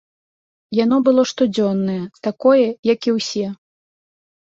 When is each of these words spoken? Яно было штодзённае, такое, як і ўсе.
Яно 0.83 0.97
было 1.09 1.21
штодзённае, 1.33 2.01
такое, 2.31 2.67
як 2.95 2.99
і 3.11 3.19
ўсе. 3.21 3.47